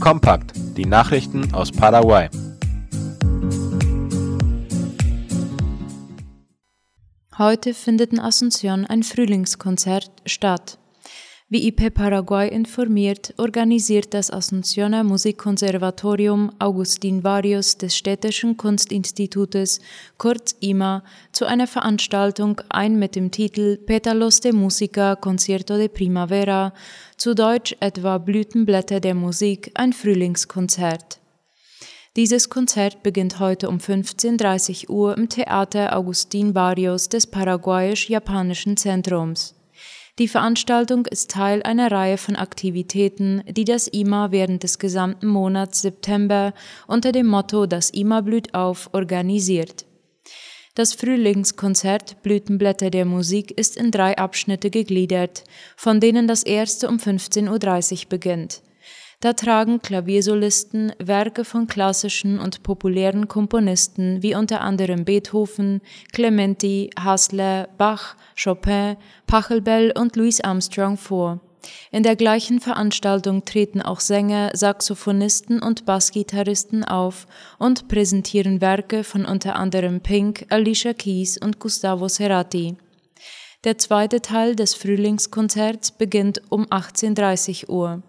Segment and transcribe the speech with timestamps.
[0.00, 2.28] Kompakt, die Nachrichten aus Paraguay.
[7.36, 10.78] Heute findet in Asunción ein Frühlingskonzert statt.
[11.50, 19.80] Wie IP Paraguay informiert, organisiert das Asuncioner Musikkonservatorium Augustin Varios des Städtischen Kunstinstitutes,
[20.18, 26.74] kurz IMA, zu einer Veranstaltung ein mit dem Titel Pétalos de Música Concierto de Primavera,
[27.16, 31.18] zu Deutsch etwa Blütenblätter der Musik, ein Frühlingskonzert.
[32.14, 39.57] Dieses Konzert beginnt heute um 15.30 Uhr im Theater Augustin Barrios des paraguayisch-japanischen Zentrums.
[40.18, 45.82] Die Veranstaltung ist Teil einer Reihe von Aktivitäten, die das IMA während des gesamten Monats
[45.82, 46.54] September
[46.88, 49.86] unter dem Motto Das IMA blüht auf organisiert.
[50.74, 55.44] Das Frühlingskonzert Blütenblätter der Musik ist in drei Abschnitte gegliedert,
[55.76, 58.62] von denen das erste um 15.30 Uhr beginnt.
[59.20, 65.80] Da tragen Klaviersolisten Werke von klassischen und populären Komponisten wie unter anderem Beethoven,
[66.12, 68.96] Clementi, Hassler, Bach, Chopin,
[69.26, 71.40] Pachelbel und Louis Armstrong vor.
[71.90, 77.26] In der gleichen Veranstaltung treten auch Sänger, Saxophonisten und Bassgitarristen auf
[77.58, 82.76] und präsentieren Werke von unter anderem Pink, Alicia Keys und Gustavo Cerati.
[83.64, 88.04] Der zweite Teil des Frühlingskonzerts beginnt um 18.30 Uhr.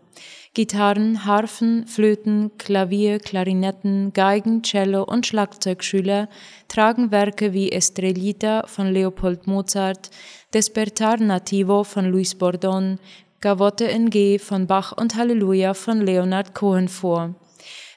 [0.56, 6.28] Gitarren, Harfen, Flöten, Klavier, Klarinetten, Geigen, Cello und Schlagzeugschüler
[6.68, 10.10] tragen Werke wie Estrellita von Leopold Mozart,
[10.54, 13.00] Despertar Nativo von Luis Bordon,
[13.42, 17.36] Gavotte in G von Bach und Halleluja von Leonard Cohen vor.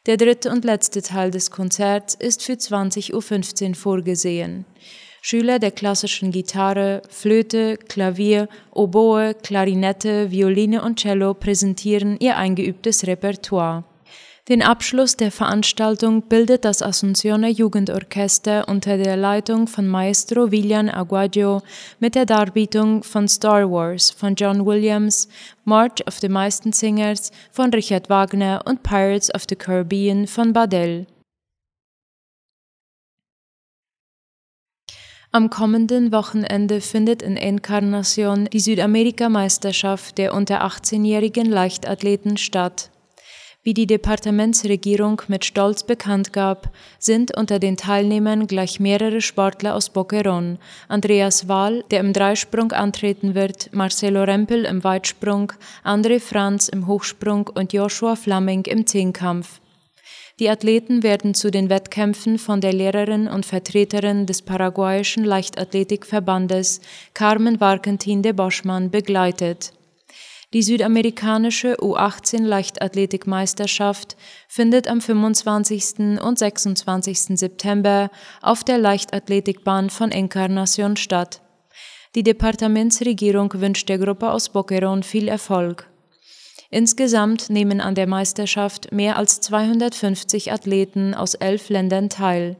[0.06, 4.66] Der dritte und letzte Teil des Konzerts ist für 20.15 Uhr vorgesehen.
[5.24, 13.84] Schüler der klassischen Gitarre, Flöte, Klavier, Oboe, Klarinette, Violine und Cello präsentieren ihr eingeübtes Repertoire.
[14.48, 21.62] Den Abschluss der Veranstaltung bildet das Asuncioner Jugendorchester unter der Leitung von Maestro William Aguadio
[22.00, 25.28] mit der Darbietung von Star Wars von John Williams,
[25.64, 31.06] March of the Meisten Singers von Richard Wagner und Pirates of the Caribbean von Badell.
[35.34, 42.90] Am kommenden Wochenende findet in Encarnacion die Südamerikameisterschaft der unter 18-jährigen Leichtathleten statt.
[43.62, 49.90] Wie die Departementsregierung mit Stolz bekannt gab, sind unter den Teilnehmern gleich mehrere Sportler aus
[49.94, 56.86] Boquerón, Andreas Wahl, der im Dreisprung antreten wird, Marcelo Rempel im Weitsprung, André Franz im
[56.86, 59.61] Hochsprung und Joshua Flamming im Zehnkampf.
[60.42, 66.80] Die Athleten werden zu den Wettkämpfen von der Lehrerin und Vertreterin des paraguayischen Leichtathletikverbandes
[67.14, 69.72] Carmen Warkentin de Boschmann begleitet.
[70.52, 74.16] Die südamerikanische U18 Leichtathletikmeisterschaft
[74.48, 76.20] findet am 25.
[76.20, 77.38] und 26.
[77.38, 78.10] September
[78.40, 81.40] auf der Leichtathletikbahn von Encarnacion statt.
[82.16, 85.91] Die Departementsregierung wünscht der Gruppe aus Boquerón viel Erfolg.
[86.74, 92.56] Insgesamt nehmen an der Meisterschaft mehr als 250 Athleten aus elf Ländern teil.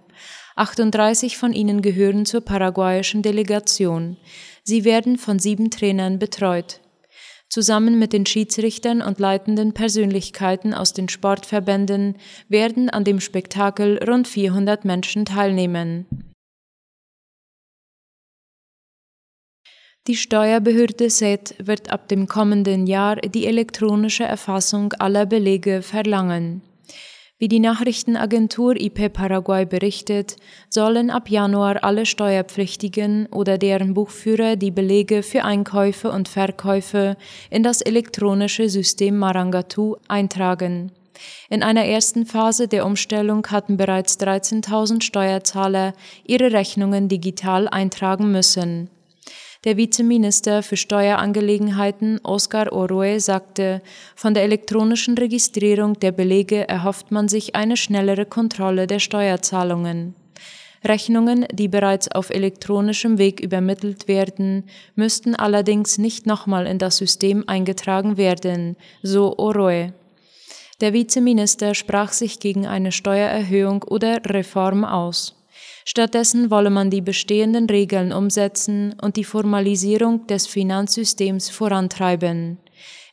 [0.54, 4.18] 38 von ihnen gehören zur paraguayischen Delegation.
[4.64, 6.80] Sie werden von sieben Trainern betreut.
[7.48, 12.16] Zusammen mit den Schiedsrichtern und leitenden Persönlichkeiten aus den Sportverbänden
[12.50, 16.31] werden an dem Spektakel rund 400 Menschen teilnehmen.
[20.08, 26.60] Die Steuerbehörde SET wird ab dem kommenden Jahr die elektronische Erfassung aller Belege verlangen.
[27.38, 30.34] Wie die Nachrichtenagentur IP Paraguay berichtet,
[30.68, 37.16] sollen ab Januar alle Steuerpflichtigen oder deren Buchführer die Belege für Einkäufe und Verkäufe
[37.48, 40.90] in das elektronische System Marangatu eintragen.
[41.48, 45.92] In einer ersten Phase der Umstellung hatten bereits 13.000 Steuerzahler
[46.24, 48.90] ihre Rechnungen digital eintragen müssen.
[49.64, 53.80] Der Vizeminister für Steuerangelegenheiten Oscar Oroe sagte,
[54.16, 60.16] von der elektronischen Registrierung der Belege erhofft man sich eine schnellere Kontrolle der Steuerzahlungen.
[60.84, 64.64] Rechnungen, die bereits auf elektronischem Weg übermittelt werden,
[64.96, 69.92] müssten allerdings nicht nochmal in das System eingetragen werden, so Oroe.
[70.80, 75.36] Der Vizeminister sprach sich gegen eine Steuererhöhung oder Reform aus.
[75.84, 82.58] Stattdessen wolle man die bestehenden Regeln umsetzen und die Formalisierung des Finanzsystems vorantreiben.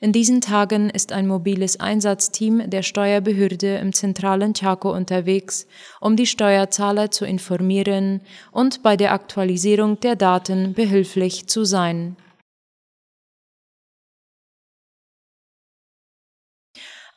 [0.01, 5.67] In diesen Tagen ist ein mobiles Einsatzteam der Steuerbehörde im zentralen Chaco unterwegs,
[5.99, 8.21] um die Steuerzahler zu informieren
[8.51, 12.15] und bei der Aktualisierung der Daten behilflich zu sein.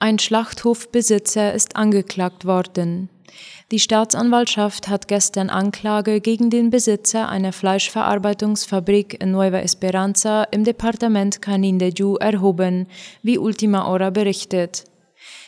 [0.01, 3.09] Ein Schlachthofbesitzer ist angeklagt worden.
[3.71, 11.41] Die Staatsanwaltschaft hat gestern Anklage gegen den Besitzer einer Fleischverarbeitungsfabrik in Nueva Esperanza im Departement
[11.41, 12.87] Canindeyú erhoben,
[13.23, 14.85] wie Ultima Hora berichtet.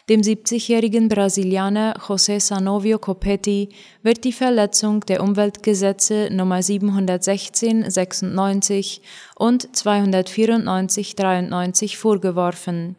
[0.08, 3.70] Dem 70-jährigen Brasilianer José Sanovio Copetti
[4.02, 9.00] wird die Verletzung der Umweltgesetze Nummer 716-96
[9.36, 12.96] und 294-93 vorgeworfen.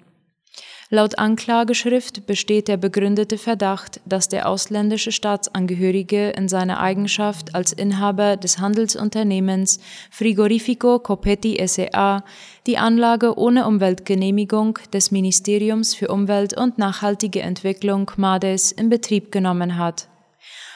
[0.92, 8.38] Laut Anklageschrift besteht der begründete Verdacht, dass der ausländische Staatsangehörige in seiner Eigenschaft als Inhaber
[8.38, 9.80] des Handelsunternehmens
[10.12, 12.24] Frigorifico Copetti S.A.
[12.68, 19.80] die Anlage ohne Umweltgenehmigung des Ministeriums für Umwelt und nachhaltige Entwicklung MADES in Betrieb genommen
[19.80, 20.08] hat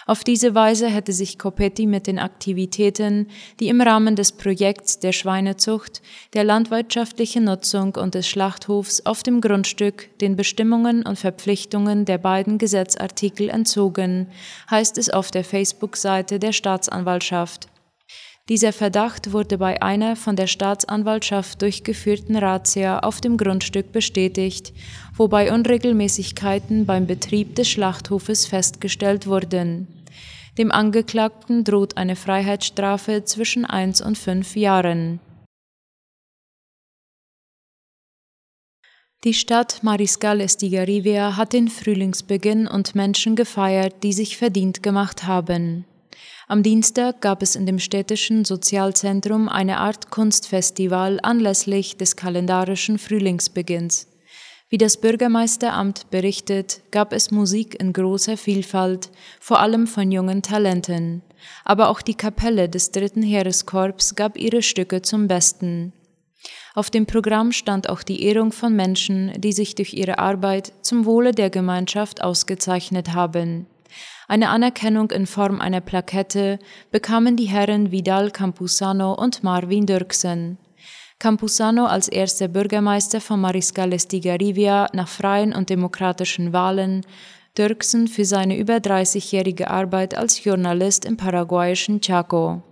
[0.10, 3.28] auf diese Weise hätte sich Copetti mit den Aktivitäten,
[3.60, 6.02] die im Rahmen des Projekts der Schweinezucht,
[6.34, 12.58] der landwirtschaftlichen Nutzung und des Schlachthofs auf dem Grundstück den Bestimmungen und Verpflichtungen der beiden
[12.58, 14.26] Gesetzartikel entzogen,
[14.72, 17.68] heißt es auf der Facebook-Seite der Staatsanwaltschaft.
[18.50, 24.74] Dieser Verdacht wurde bei einer von der Staatsanwaltschaft durchgeführten Razzia auf dem Grundstück bestätigt,
[25.16, 29.99] wobei Unregelmäßigkeiten beim Betrieb des Schlachthofes festgestellt wurden.
[30.58, 35.20] Dem Angeklagten droht eine Freiheitsstrafe zwischen eins und fünf Jahren.
[39.26, 45.84] Die Stadt Mariscal Estigarribia hat den Frühlingsbeginn und Menschen gefeiert, die sich verdient gemacht haben.
[46.48, 54.08] Am Dienstag gab es in dem städtischen Sozialzentrum eine Art Kunstfestival anlässlich des kalendarischen Frühlingsbeginns.
[54.72, 61.24] Wie das Bürgermeisteramt berichtet, gab es Musik in großer Vielfalt, vor allem von jungen Talenten.
[61.66, 65.92] Aber auch die Kapelle des dritten Heereskorps gab ihre Stücke zum Besten.
[66.76, 71.06] Auf dem Programm stand auch die Ehrung von Menschen, die sich durch ihre Arbeit zum
[71.06, 73.66] Wohle der Gemeinschaft ausgezeichnet haben.
[74.28, 76.60] Eine Anerkennung in Form einer Plakette
[76.92, 80.60] bekamen die Herren Vidal Campusano und Marvin Dirksen.
[81.20, 87.06] Campusano als erster Bürgermeister von Mariscal Estigarribia nach freien und demokratischen Wahlen,
[87.58, 92.64] Dirksen für seine über 30-jährige Arbeit als Journalist im paraguayischen Chaco.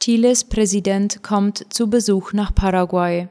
[0.00, 3.28] Chiles Präsident kommt zu Besuch nach Paraguay.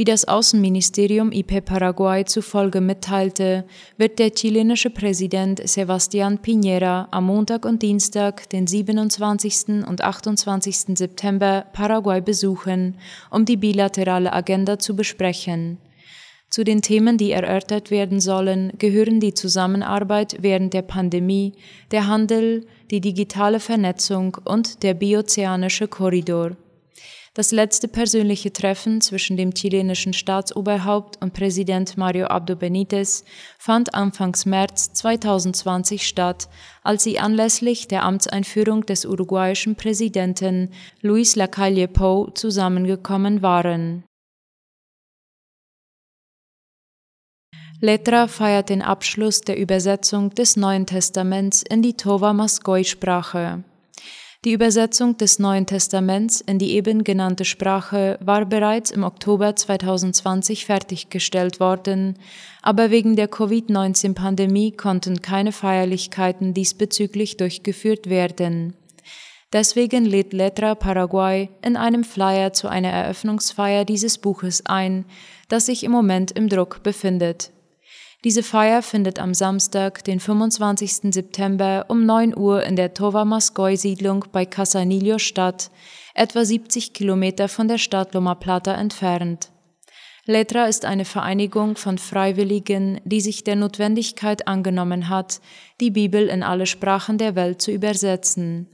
[0.00, 3.66] Wie das Außenministerium IP Paraguay zufolge mitteilte,
[3.98, 9.84] wird der chilenische Präsident Sebastián Piñera am Montag und Dienstag, den 27.
[9.86, 10.96] und 28.
[10.96, 12.96] September, Paraguay besuchen,
[13.30, 15.76] um die bilaterale Agenda zu besprechen.
[16.48, 21.52] Zu den Themen, die erörtert werden sollen, gehören die Zusammenarbeit während der Pandemie,
[21.90, 26.56] der Handel, die digitale Vernetzung und der biozeanische Korridor.
[27.32, 33.24] Das letzte persönliche Treffen zwischen dem chilenischen Staatsoberhaupt und Präsident Mario Abdo Benitez
[33.56, 36.48] fand Anfangs März 2020 statt,
[36.82, 40.72] als sie anlässlich der Amtseinführung des uruguayischen Präsidenten
[41.02, 44.02] Luis Lacalle Pou zusammengekommen waren.
[47.80, 53.62] Letra feiert den Abschluss der Übersetzung des Neuen Testaments in die Tova Masgoi-Sprache.
[54.46, 60.64] Die Übersetzung des Neuen Testaments in die eben genannte Sprache war bereits im Oktober 2020
[60.64, 62.18] fertiggestellt worden,
[62.62, 68.72] aber wegen der Covid-19-Pandemie konnten keine Feierlichkeiten diesbezüglich durchgeführt werden.
[69.52, 75.04] Deswegen lädt Letra Paraguay in einem Flyer zu einer Eröffnungsfeier dieses Buches ein,
[75.50, 77.50] das sich im Moment im Druck befindet.
[78.22, 81.14] Diese Feier findet am Samstag, den 25.
[81.14, 85.70] September um 9 Uhr in der Tova Mascoy Siedlung bei Casanillo statt,
[86.14, 89.50] etwa 70 Kilometer von der Stadt Loma Plata entfernt.
[90.26, 95.40] Letra ist eine Vereinigung von Freiwilligen, die sich der Notwendigkeit angenommen hat,
[95.80, 98.68] die Bibel in alle Sprachen der Welt zu übersetzen.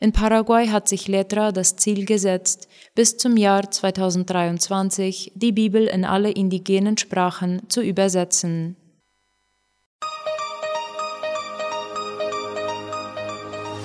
[0.00, 6.06] In Paraguay hat sich Letra das Ziel gesetzt, bis zum Jahr 2023 die Bibel in
[6.06, 8.77] alle indigenen Sprachen zu übersetzen.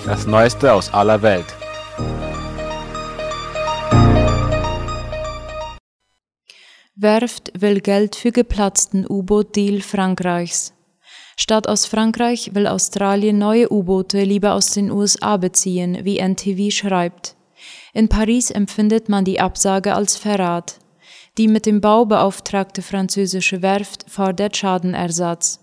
[0.05, 1.45] Das Neueste aus aller Welt.
[6.95, 10.73] Werft will Geld für geplatzten U-Boot-Deal Frankreichs.
[11.37, 17.37] Statt aus Frankreich will Australien neue U-Boote lieber aus den USA beziehen, wie NTV schreibt.
[17.93, 20.79] In Paris empfindet man die Absage als Verrat.
[21.37, 25.61] Die mit dem Bau beauftragte französische Werft fordert Schadenersatz.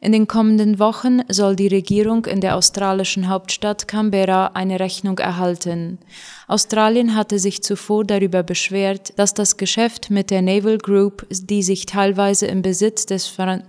[0.00, 5.98] In den kommenden Wochen soll die Regierung in der australischen Hauptstadt Canberra eine Rechnung erhalten.
[6.46, 11.86] Australien hatte sich zuvor darüber beschwert, dass das Geschäft mit der Naval Group, die sich
[11.86, 13.64] teilweise im Besitz des Fran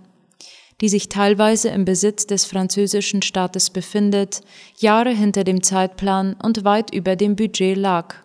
[0.82, 4.42] die sich teilweise im Besitz des französischen Staates befindet,
[4.78, 8.16] Jahre hinter dem Zeitplan und weit über dem Budget lag.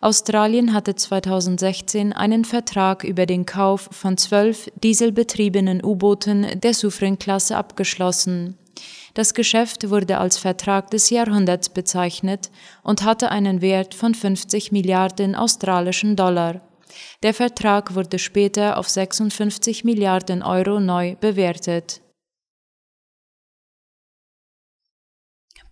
[0.00, 8.58] Australien hatte 2016 einen Vertrag über den Kauf von zwölf dieselbetriebenen U-Booten der Suffren-Klasse abgeschlossen.
[9.14, 12.50] Das Geschäft wurde als Vertrag des Jahrhunderts bezeichnet
[12.82, 16.60] und hatte einen Wert von 50 Milliarden australischen Dollar.
[17.22, 22.01] Der Vertrag wurde später auf 56 Milliarden Euro neu bewertet.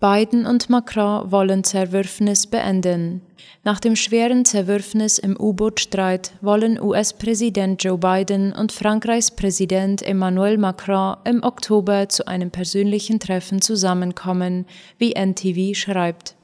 [0.01, 3.21] Biden und Macron wollen Zerwürfnis beenden.
[3.65, 11.19] Nach dem schweren Zerwürfnis im U-Boot-Streit wollen US-Präsident Joe Biden und Frankreichs Präsident Emmanuel Macron
[11.25, 14.65] im Oktober zu einem persönlichen Treffen zusammenkommen,
[14.97, 16.35] wie NTV schreibt.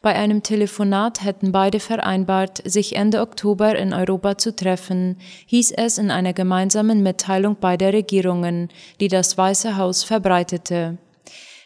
[0.00, 5.16] Bei einem Telefonat hätten beide vereinbart, sich Ende Oktober in Europa zu treffen,
[5.46, 8.68] hieß es in einer gemeinsamen Mitteilung beider Regierungen,
[9.00, 10.98] die das Weiße Haus verbreitete.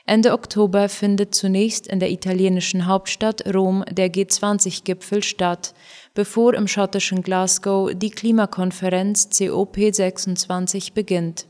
[0.09, 5.75] Ende Oktober findet zunächst in der italienischen Hauptstadt Rom der G20-Gipfel statt,
[6.15, 11.47] bevor im schottischen Glasgow die Klimakonferenz COP26 beginnt.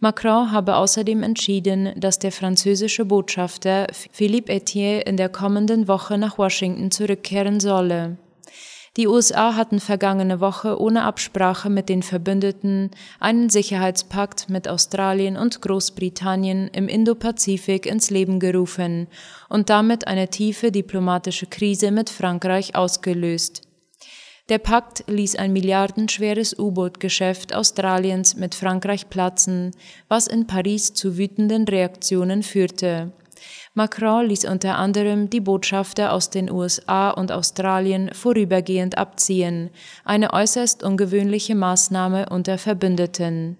[0.00, 6.38] Macron habe außerdem entschieden, dass der französische Botschafter Philippe Etienne in der kommenden Woche nach
[6.38, 8.18] Washington zurückkehren solle.
[8.96, 15.60] Die USA hatten vergangene Woche ohne Absprache mit den Verbündeten einen Sicherheitspakt mit Australien und
[15.60, 19.08] Großbritannien im Indopazifik ins Leben gerufen
[19.50, 23.62] und damit eine tiefe diplomatische Krise mit Frankreich ausgelöst.
[24.48, 29.72] Der Pakt ließ ein milliardenschweres U-Boot-Geschäft Australiens mit Frankreich platzen,
[30.08, 33.12] was in Paris zu wütenden Reaktionen führte.
[33.74, 39.70] Macron ließ unter anderem die Botschafter aus den USA und Australien vorübergehend abziehen,
[40.04, 43.58] eine äußerst ungewöhnliche Maßnahme unter Verbündeten.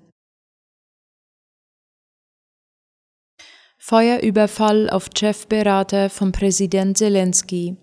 [3.78, 7.76] Feuerüberfall auf Chefberater von Präsident Zelensky.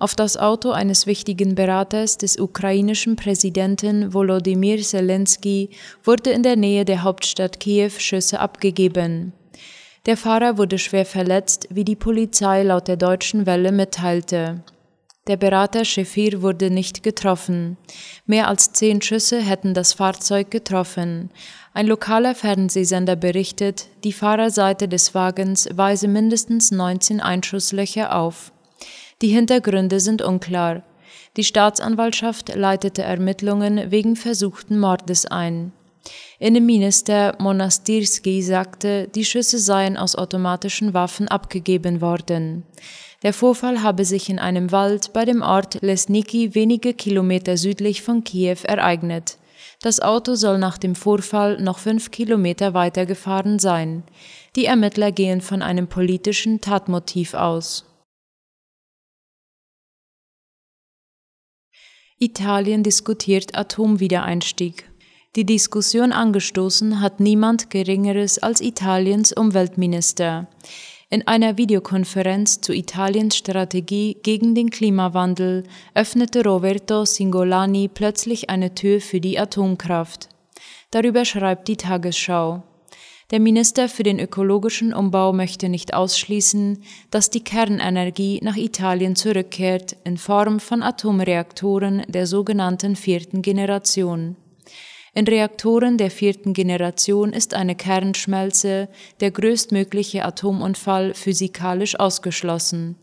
[0.00, 5.70] Auf das Auto eines wichtigen Beraters des ukrainischen Präsidenten Volodymyr Zelensky
[6.02, 9.32] wurde in der Nähe der Hauptstadt Kiew Schüsse abgegeben.
[10.06, 14.62] Der Fahrer wurde schwer verletzt, wie die Polizei laut der deutschen Welle mitteilte.
[15.28, 17.76] Der Berater Schäfir wurde nicht getroffen.
[18.24, 21.30] Mehr als zehn Schüsse hätten das Fahrzeug getroffen.
[21.74, 28.52] Ein lokaler Fernsehsender berichtet, die Fahrerseite des Wagens weise mindestens 19 Einschusslöcher auf.
[29.20, 30.82] Die Hintergründe sind unklar.
[31.36, 35.72] Die Staatsanwaltschaft leitete Ermittlungen wegen versuchten Mordes ein.
[36.38, 42.64] Innenminister Monastirski sagte, die Schüsse seien aus automatischen Waffen abgegeben worden.
[43.22, 48.22] Der Vorfall habe sich in einem Wald bei dem Ort Lesniki wenige Kilometer südlich von
[48.22, 49.38] Kiew ereignet.
[49.82, 54.04] Das Auto soll nach dem Vorfall noch fünf Kilometer weiter gefahren sein.
[54.56, 57.84] Die Ermittler gehen von einem politischen Tatmotiv aus.
[62.20, 64.90] Italien diskutiert Atomwiedereinstieg.
[65.36, 70.48] Die Diskussion angestoßen hat niemand Geringeres als Italiens Umweltminister.
[71.10, 79.00] In einer Videokonferenz zu Italiens Strategie gegen den Klimawandel öffnete Roberto Singolani plötzlich eine Tür
[79.00, 80.30] für die Atomkraft.
[80.90, 82.62] Darüber schreibt die Tagesschau.
[83.30, 89.94] Der Minister für den ökologischen Umbau möchte nicht ausschließen, dass die Kernenergie nach Italien zurückkehrt
[90.04, 94.36] in Form von Atomreaktoren der sogenannten vierten Generation.
[95.18, 102.94] In Reaktoren der vierten Generation ist eine Kernschmelze, der größtmögliche Atomunfall, physikalisch ausgeschlossen.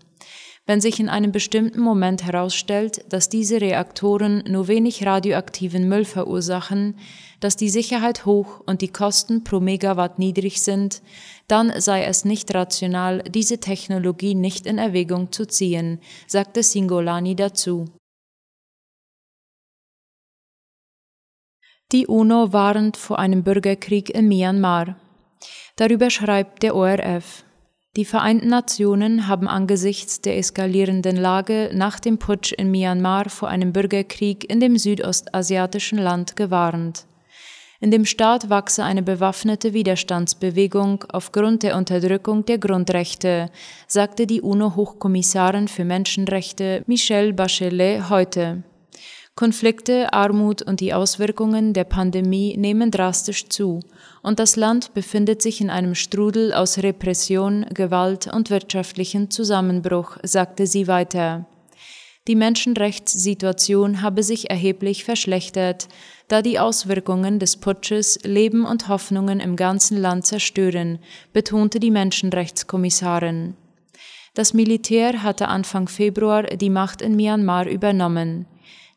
[0.65, 6.97] Wenn sich in einem bestimmten Moment herausstellt, dass diese Reaktoren nur wenig radioaktiven Müll verursachen,
[7.41, 11.01] dass die Sicherheit hoch und die Kosten pro Megawatt niedrig sind,
[11.49, 17.89] dann sei es nicht rational, diese Technologie nicht in Erwägung zu ziehen, sagte Singolani dazu.
[21.95, 24.97] Die UNO warnt vor einem Bürgerkrieg in Myanmar.
[25.77, 27.45] Darüber schreibt der ORF.
[27.95, 33.71] Die Vereinten Nationen haben angesichts der eskalierenden Lage nach dem Putsch in Myanmar vor einem
[33.71, 37.05] Bürgerkrieg in dem südostasiatischen Land gewarnt.
[37.79, 43.49] In dem Staat wachse eine bewaffnete Widerstandsbewegung aufgrund der Unterdrückung der Grundrechte,
[43.87, 48.63] sagte die UNO-Hochkommissarin für Menschenrechte Michelle Bachelet heute.
[49.37, 53.81] Konflikte, Armut und die Auswirkungen der Pandemie nehmen drastisch zu,
[54.21, 60.67] und das Land befindet sich in einem Strudel aus Repression, Gewalt und wirtschaftlichen Zusammenbruch, sagte
[60.67, 61.45] sie weiter.
[62.29, 65.89] Die Menschenrechtssituation habe sich erheblich verschlechtert,
[66.29, 70.99] da die Auswirkungen des Putsches Leben und Hoffnungen im ganzen Land zerstören,
[71.33, 73.55] betonte die Menschenrechtskommissarin.
[74.33, 78.45] Das Militär hatte Anfang Februar die Macht in Myanmar übernommen.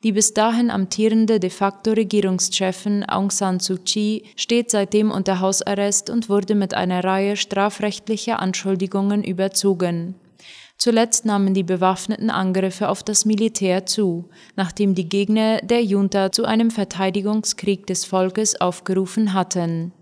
[0.05, 6.09] Die bis dahin amtierende de facto Regierungschefin Aung San Suu Kyi steht seitdem unter Hausarrest
[6.09, 10.14] und wurde mit einer Reihe strafrechtlicher Anschuldigungen überzogen.
[10.76, 16.45] Zuletzt nahmen die bewaffneten Angriffe auf das Militär zu, nachdem die Gegner der Junta zu
[16.45, 19.93] einem Verteidigungskrieg des Volkes aufgerufen hatten